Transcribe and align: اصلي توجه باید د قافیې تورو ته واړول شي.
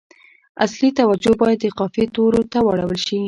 اصلي 0.65 0.89
توجه 0.99 1.33
باید 1.41 1.59
د 1.61 1.65
قافیې 1.79 2.05
تورو 2.15 2.41
ته 2.51 2.57
واړول 2.65 2.99
شي. 3.05 3.17